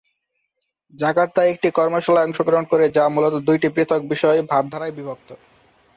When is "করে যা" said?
2.65-3.03